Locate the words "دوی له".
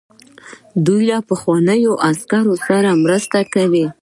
0.85-1.17